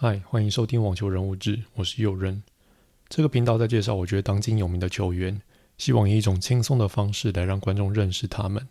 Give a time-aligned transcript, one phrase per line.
[0.00, 2.40] 嗨，欢迎收听网球人物志，我是佑任。
[3.08, 5.42] 这个频道在介绍我觉得当今有名的球员，
[5.76, 8.68] 希望以一种轻松的方式来让观众认识他们。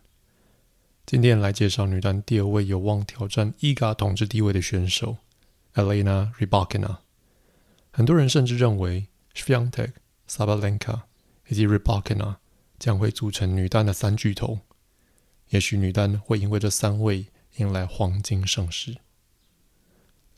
[1.06, 5.18] 今天来介绍女单第二位有望挑战伊嘎统治地位的选手
[5.74, 7.00] ，Elena Rybakina。
[7.92, 9.94] 很多人甚至认为 s v i a n t e k
[10.30, 11.02] Sabalenka
[11.50, 12.38] 以及 Rybakina
[12.80, 14.60] 将会组成女单的三巨头。
[15.50, 17.26] 也许女单会因为这三位
[17.58, 18.96] 迎来黄金盛世。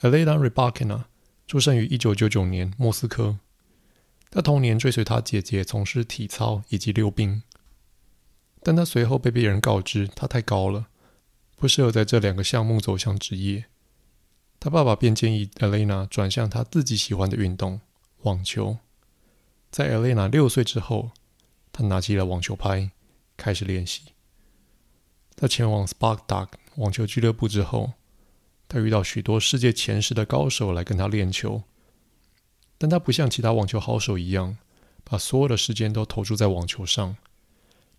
[0.02, 1.04] Elena Rybakina
[1.46, 3.39] 出生于一九九九年莫斯科。
[4.32, 7.43] 她童年追随她姐姐从事体操以及溜冰，
[8.64, 10.87] 但她随后被别人告知她太高了，
[11.57, 13.65] 不适合在这两个项目走向职业。
[14.57, 17.81] 她爸爸便建议 Elena 转向她自己喜欢的运动——
[18.23, 18.78] 网球。
[19.70, 21.11] 在 Elena 六岁之后，
[21.73, 22.92] 她拿起了网球拍，
[23.36, 24.14] 开始练习。
[25.36, 27.93] 在前往 Spartak 网球俱乐部之后，
[28.69, 31.64] 他遇到许多世界前十的高手来跟他练球，
[32.78, 34.58] 但他不像其他网球好手一样，
[35.03, 37.17] 把所有的时间都投注在网球上。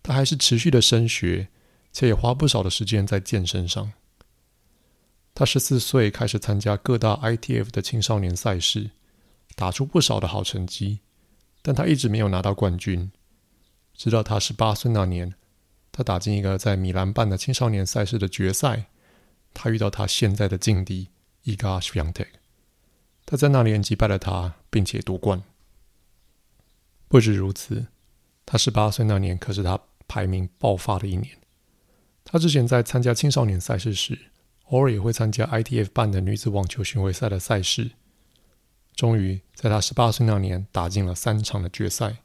[0.01, 1.49] 他还是持续的升学，
[1.91, 3.91] 且也花不少的时间在健身上。
[5.35, 8.91] 他十四岁开始参加各大 ITF 的青少年赛事，
[9.55, 10.99] 打出不少的好成绩，
[11.61, 13.11] 但他一直没有拿到冠军。
[13.93, 15.35] 直到他十八岁那年，
[15.91, 18.85] 他打进一个在米兰办的青少年赛事的决赛。
[19.53, 21.09] 他遇到他现在的劲敌
[21.43, 22.29] 伊嘎·史维亚特克，
[23.25, 25.43] 他在那年击败了他，并且夺冠。
[27.07, 27.87] 不止如此，
[28.45, 31.37] 他十八岁那年可是他排名爆发的一年。
[32.23, 34.27] 他之前在参加青少年赛事时，
[34.65, 37.91] 偶尔也会参加 ITF 办的女子网球巡回赛的赛事。
[38.95, 42.17] 终于在他十八岁那年打进了三场的决赛，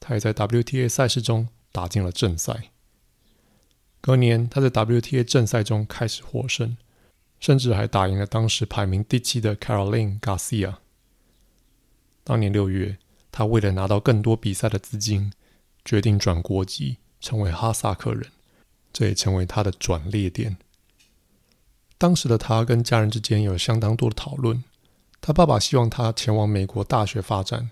[0.00, 2.70] 他也在 WTA 赛事中打进了正赛。
[4.04, 6.76] 隔年，他在 WTA 正赛中开始获胜，
[7.40, 10.74] 甚至还打赢了当时排名第七的 Caroline Garcia。
[12.22, 12.98] 当年六月，
[13.32, 15.32] 他为了拿到更多比赛的资金，
[15.86, 18.26] 决定转国籍，成为哈萨克人，
[18.92, 20.58] 这也成为他的转捩点。
[21.96, 24.62] 当时的他跟家人之间有相当多的讨论，
[25.22, 27.70] 他爸爸希望他前往美国大学发展，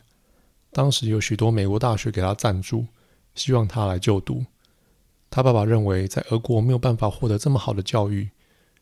[0.70, 2.86] 当时有许多美国大学给他赞助，
[3.34, 4.46] 希望他来就读。
[5.34, 8.28] 他爸爸认为，在俄国没有办法获得这么好的教育，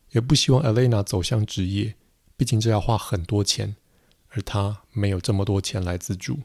[0.09, 1.95] 也不希望 Elena 走向职业，
[2.35, 3.77] 毕竟这要花很多钱，
[4.31, 6.41] 而他没有这么多钱来资助。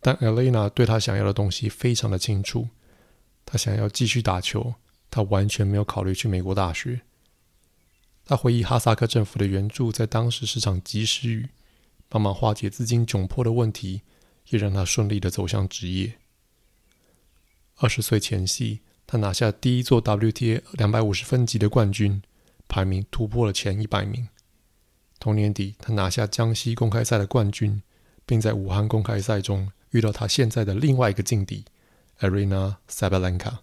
[0.00, 2.68] 但 Elena 对他想要的东西非常的清楚，
[3.46, 4.74] 他想要继续打球，
[5.10, 7.00] 他完全没有考虑去美国大学。
[8.26, 11.48] 他回忆哈萨克政府的援助在当时是场及时雨，
[12.10, 14.02] 帮忙化解资金窘迫的问题，
[14.50, 16.18] 也让他顺利的走向职业。
[17.76, 18.80] 二十岁前夕。
[19.10, 22.22] 他拿下第一座 WTA 两百五十分级的冠军，
[22.68, 24.28] 排名突破了前一百名。
[25.18, 27.82] 同年底，他拿下江西公开赛的冠军，
[28.24, 31.64] 并在武汉公开赛中遇到他现在的另外一个劲敌
[32.20, 33.58] ，Arena Sabalenka。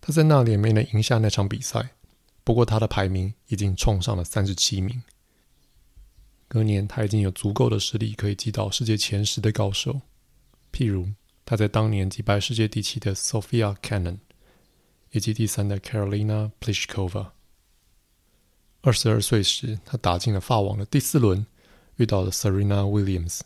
[0.00, 1.90] 他在那里没能赢下那场比赛，
[2.44, 5.02] 不过他的排名已经冲上了三十七名。
[6.46, 10.02] 隔年，他已经有足够的实力可以击倒世界前十的高手，
[10.72, 11.08] 譬如
[11.44, 14.18] 他在当年击败世界第七的 Sophia Kenin。
[15.16, 17.28] 以及第三的 Carolina Pliskova。
[18.82, 21.46] 二十二岁时，他打进了法网的第四轮，
[21.96, 23.40] 遇到了 Serena Williams。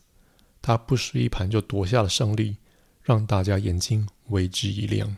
[0.61, 2.57] 他不失一盘就夺下了胜利，
[3.05, 5.17] 让大家眼睛为之一亮。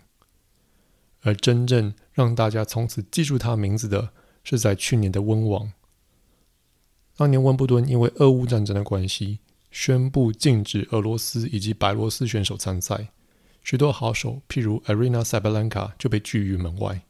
[1.23, 4.11] 而真正让大家从此记住他名字的，
[4.45, 5.73] 是在去年的温网。
[7.17, 9.39] 当年温布顿因为俄乌战争的关系，
[9.71, 13.09] 宣布禁止俄罗斯以及白罗斯选手参赛。
[13.63, 17.03] 许多好手，譬如 Aryna Sabalenka 就被拒于门外。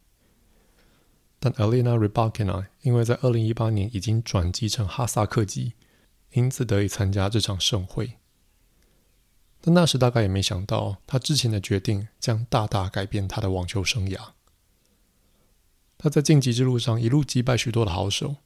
[1.39, 5.73] 但 Elena Rybakina 因为在二零一八年已经转籍成哈萨克籍，
[6.33, 8.15] 因此得以参加这场盛会。
[9.61, 14.19] 但那时大概也没想到，他之前的决定将大大改变他的网球生涯。
[15.99, 18.37] 他在晋级之路上一路击败许多的好手，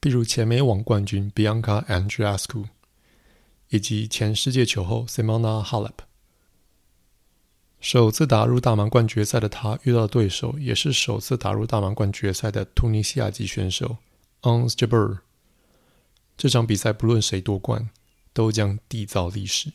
[0.00, 2.66] 譬如前美网冠军 Bianca Andreescu，
[3.70, 6.09] 以及前世界球后 Simona Halep。
[7.80, 13.96] 首次打入大满贯决赛的他，遇到的对手也是首次打入大满贯决赛的突尼西亚籍选手
[14.42, 15.20] Ons Jabeur。
[16.36, 17.88] 这场比赛不论谁夺冠，
[18.34, 19.72] 都将缔造历史。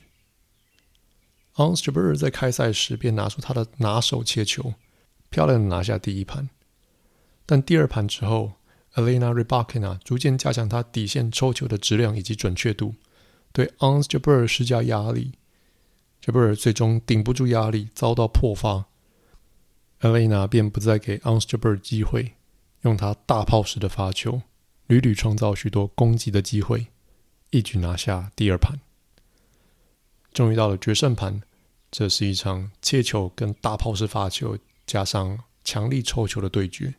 [1.56, 4.76] Ons Jabeur 在开赛时便拿出他的拿手切球，
[5.32, 6.50] 漂亮的拿下第一盘。
[7.48, 8.54] 但第二盘之后
[8.94, 12.94] ，Elena Rybakina 逐渐加强他底线抽球的质量以及准确度，
[13.52, 15.34] 对 Ons Jabeur 施加压力。
[16.26, 18.86] 杰布尔最终顶不住压力，遭到破发。
[20.00, 22.34] 艾蕾娜便不再给昂斯杰布尔机会，
[22.82, 24.42] 用他大炮式的发球
[24.88, 26.88] 屡屡创造许多攻击的机会，
[27.52, 28.80] 一举拿下第二盘。
[30.34, 31.44] 终于到了决胜盘，
[31.92, 34.58] 这是一场切球跟大炮式发球
[34.88, 36.96] 加上强力抽球的对决。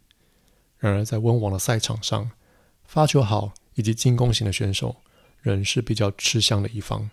[0.78, 2.30] 然而，在温网的赛场上，
[2.84, 4.94] 发球好以及进攻型的选手
[5.40, 7.10] 仍是比较吃香的一方。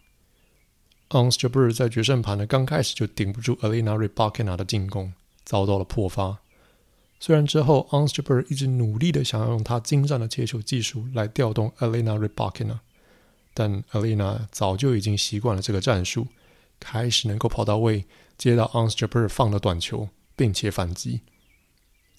[1.09, 5.13] Ons Jabeur 在决胜盘的刚开始就顶不住 Elena Rybakina 的进攻，
[5.43, 6.39] 遭到了破发。
[7.19, 12.79] 虽然之后 Ons Jabeur 一直努力的想要用他精湛的切球技术来调动 Elena Rybakina，
[13.53, 16.27] 但 Elena 早就已经习惯了这个战术，
[16.79, 18.05] 开始能够跑到位
[18.37, 21.21] 接到 Ons Jabeur 放的短球，并且反击。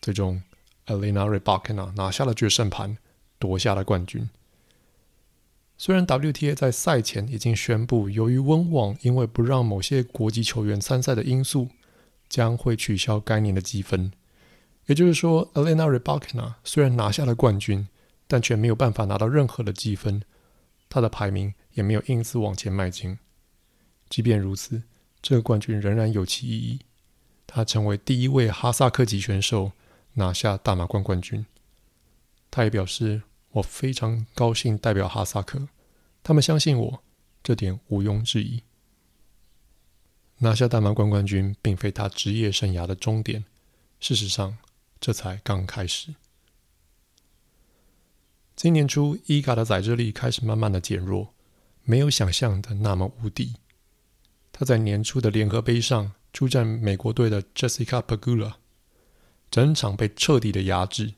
[0.00, 0.42] 最终
[0.86, 2.96] Elena Rybakina 拿下了决胜盘，
[3.38, 4.30] 夺下了冠军。
[5.84, 11.68] 虽然 WTA 在赛前已经宣布，由于温网因为不让某些国籍球员参赛的因素，
[12.26, 14.10] 将会取消该年的积分。
[14.86, 17.86] 也就是说，Elena Rybakina 虽然拿下了冠军，
[18.26, 20.22] 但却没有办法拿到任何的积分，
[20.88, 23.18] 她的排名也没有因此往前迈进。
[24.08, 24.84] 即便如此，
[25.20, 26.80] 这个冠军仍然有其意义。
[27.46, 29.72] 她成为第一位哈萨克籍选手
[30.14, 31.44] 拿下大满贯冠军。
[32.50, 33.24] 她也表示。
[33.54, 35.68] 我非常高兴代表哈萨克，
[36.24, 37.02] 他们相信我，
[37.42, 38.62] 这点毋庸置疑。
[40.38, 43.44] 拿下大满贯冠军并非他职业生涯的终点，
[44.00, 44.56] 事实上，
[44.98, 46.14] 这才刚开始。
[48.56, 51.34] 今年初，伊嘎的宰制力开始慢慢的减弱，
[51.82, 53.56] 没有想象的那么无敌。
[54.50, 58.54] 他在年初的联合杯上出战美国队的 Jessica Pegula，
[59.50, 61.12] 整场被彻底的压制，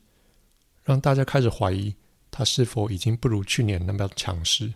[0.83, 1.95] 让大家开始怀疑。
[2.29, 4.73] 他是否已经不如去年那么强势？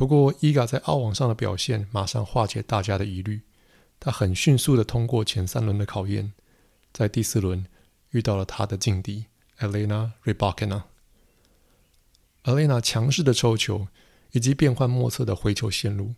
[0.00, 3.42] 不过，伊嘎在澳网上的表现马上化解大家的疑虑。
[3.98, 6.32] 他很迅速的通过前三轮的考验，
[6.90, 7.66] 在第四轮
[8.12, 9.26] 遇到了他的劲敌
[9.58, 10.84] Elena Rybakina。
[12.44, 13.88] Elena 强势的抽球
[14.32, 16.14] 以及变幻莫测的回球线路，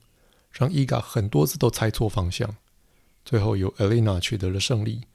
[0.52, 2.55] 让伊嘎很多次都猜错方向。
[3.25, 5.08] 最后由 Elena 取得了胜利。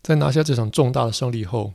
[0.00, 1.74] 在拿下这场重大的胜利后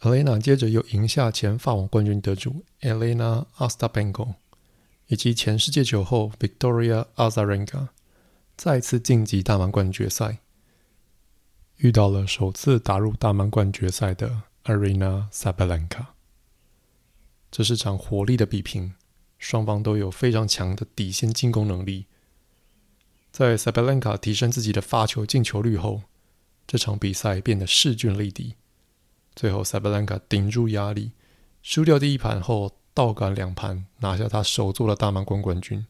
[0.00, 4.34] ，Elena 接着又赢下前法网冠军得主 Elena Ostapenko，
[5.06, 7.88] 以及前世界球后 Victoria Azarenka，
[8.56, 10.38] 再次晋级大满贯决赛，
[11.76, 16.06] 遇到了首次打入大满贯决赛的 Aryna Sabalenka。
[17.50, 18.94] 这是场火力的比拼，
[19.38, 22.06] 双方都有非常强的底线进攻能力。
[23.30, 26.02] 在 Sabalenka 提升自己的发球进球率后，
[26.66, 28.56] 这场比赛变得势均力敌。
[29.36, 31.12] 最后，萨巴兰卡顶住压力，
[31.62, 35.86] 输掉第一盘后，倒赶两盘，拿下他首座的大满贯冠军。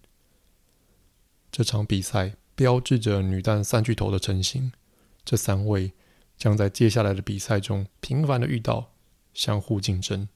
[1.52, 4.72] 这场比赛标志着女单三巨头的成型，
[5.24, 5.92] 这三位
[6.36, 8.90] 将在接下来的比赛中频繁的遇到，
[9.32, 10.28] 相互竞争。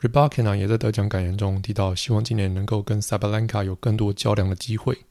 [0.00, 5.06] Rybakina 也在得奖感言中提到，希望今年能够跟萨巴兰卡有更多较量的机会。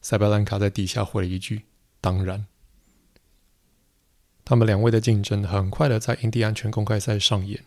[0.00, 1.66] 萨巴兰卡在底下回了一句
[2.00, 2.46] ：“当然。”
[4.48, 7.64] 他们两位的竞争很快的在印第安全公开赛上演。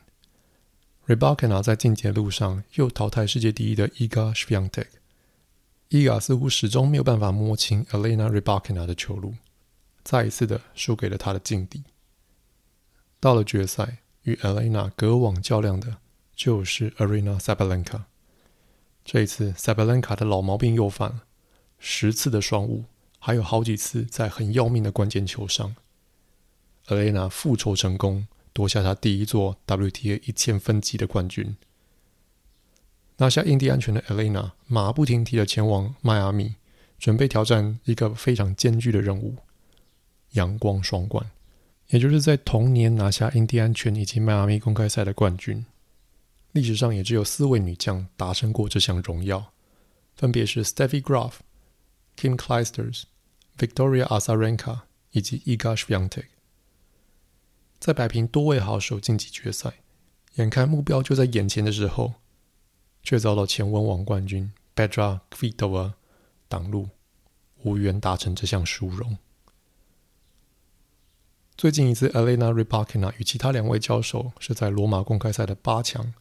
[1.07, 4.85] Rybakina 在晋级的路上又淘汰世界第一的 Iga Swiatek。
[5.89, 9.35] Iga 似乎始终没有办法摸清 Elena Rybakina 的球路，
[10.05, 11.83] 再一次的输给了他的劲敌。
[13.19, 15.97] 到了决赛，与 Elena 隔网较量的
[16.33, 18.03] 就是 Arena Sabalenka。
[19.03, 21.23] 这一次，Sabalenka 的老毛病又犯了，
[21.77, 22.85] 十次的双误，
[23.19, 25.75] 还有好几次在很要命的关键球上。
[26.89, 31.55] Elena 复仇成功，夺下她第一座 WTA 一千分级的冠军。
[33.17, 36.55] 拿下印第安全的 Elena 马不停蹄的前往迈阿密，
[36.97, 39.35] 准备挑战一个非常艰巨的任务——
[40.33, 41.29] 阳光双冠，
[41.89, 45.65] 也就是在同年拿下印第安全以及迈阿密公开赛的冠军。
[46.53, 49.51] 历史上也只有四位女将达成过这项荣耀，
[50.15, 51.33] 分别是 Steffi Graf、
[52.17, 53.03] Kim Clijsters、
[53.57, 54.79] Victoria Azarenka
[55.11, 56.25] 以及 Iga Swiatek。
[57.79, 59.75] 在摆平多位好手晋级决赛，
[60.35, 62.15] 眼看目标就在眼前的时候，
[63.01, 65.93] 却遭到前温网冠军 Petra Kvitova
[66.49, 66.89] 挡路，
[67.63, 69.17] 无缘达成这项殊荣。
[71.55, 76.13] 最近一次 Elena Rypakina 与其他两位交手是在罗马公开赛的八强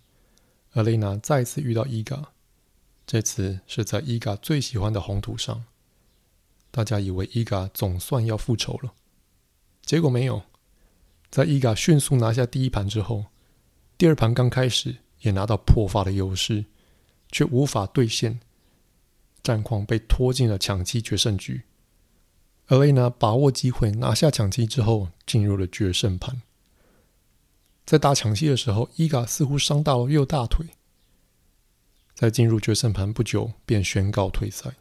[0.75, 2.27] ，Elena 再次遇到 Iga，
[3.05, 5.65] 这次是在 Iga 最喜欢的红土上，
[6.71, 8.95] 大家以为 Iga 总算要复仇了，
[9.83, 10.43] 结果没有。
[11.31, 13.27] 在伊嘎迅速拿下第一盘之后，
[13.97, 16.65] 第二盘刚开始也拿到破发的优势，
[17.31, 18.41] 却无法兑现，
[19.43, 21.63] 战况被拖进了抢七决胜局。
[22.67, 26.43] 而雷娜把握机会拿下抢七之后，进入了决胜盘。
[27.85, 30.67] 在打抢七的时候，伊嘎似乎伤到了右大腿。
[32.15, 34.73] 在进入决胜盘不久，便宣告退赛。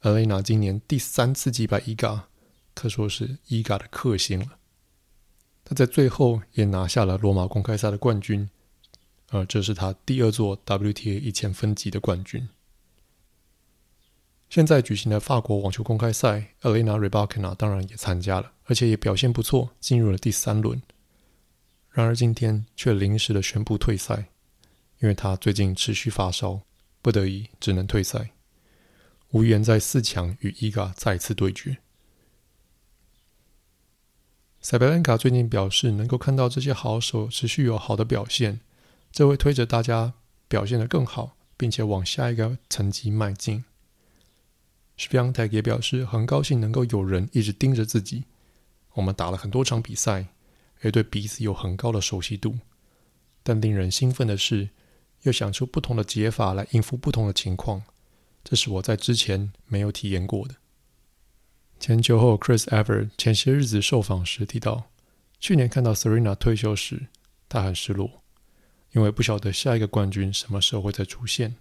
[0.00, 2.28] 而雷娜今年第三次击败伊嘎，
[2.74, 4.58] 可说是伊嘎的克星了。
[5.68, 8.48] 他在最后也拿下了罗马公开赛的冠军，
[9.30, 12.48] 而这是他第二座 WTA 一千分级的冠军。
[14.48, 20.80] 现在举行的法国网球公开赛，Elena Rybakina 当然也参加了，而且也表现不错，进入了第三轮。
[21.90, 24.28] 然而今天却临时的宣布退赛，
[25.00, 26.60] 因为他最近持续发烧，
[27.02, 28.30] 不得已只能退赛，
[29.30, 31.78] 无缘在四强与伊嘎再次对决。
[34.68, 38.58] 塞贝兰卡最近表示，能够看到这些好手持续有好的表现，
[39.12, 40.14] 这会推着大家
[40.48, 43.64] 表现得更好，并且往下一个层级迈进。
[44.98, 48.24] Swiatek 也表示很高兴能够有人一直盯着自己。
[48.94, 50.26] 我们打了很多场比赛，
[50.82, 52.58] 也对彼此有很高的熟悉度。
[53.44, 54.70] 但令人兴奋的是，
[55.22, 57.82] 又想出不同的解法来应付不同的情况，
[58.42, 60.56] 这是我在之前没有体验过的。
[61.78, 64.90] 前球后，Chris Ever 前些日子受访时提到，
[65.38, 67.06] 去年看到 Serena 退休时，
[67.48, 68.22] 他很失落，
[68.92, 71.56] 因为不晓得下一个冠军什么时候会再出现。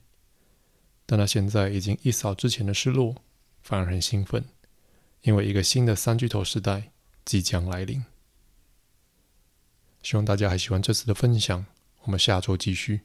[1.06, 3.16] 但他现在已经一扫之前的失落，
[3.62, 4.46] 反而很兴奋，
[5.22, 6.92] 因为一个新的三巨头时代
[7.24, 8.04] 即将来临。
[10.02, 11.66] 希望大家还喜欢这次的分享，
[12.04, 13.02] 我们下周继续。